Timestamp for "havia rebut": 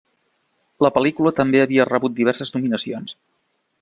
1.65-2.17